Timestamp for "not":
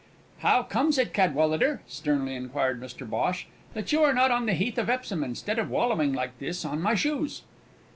4.15-4.31